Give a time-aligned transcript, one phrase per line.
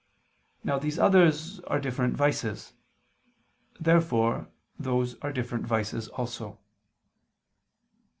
[0.63, 2.73] Now these others are different vices.
[3.79, 4.47] Therefore
[4.79, 6.57] those are different vices also.